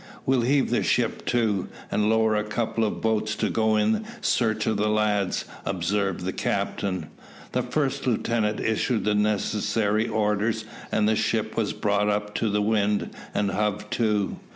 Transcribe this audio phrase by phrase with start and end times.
[0.25, 4.65] "Well heave the ship to, and lower a couple of boats to go in search
[4.65, 7.11] of the lads," observed the captain.
[7.51, 12.63] The first lieutenant issued the necessary orders, and the ship was brought up to the
[12.63, 14.37] wind and hove to.